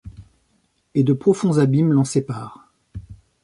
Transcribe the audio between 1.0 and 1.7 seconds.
de profonds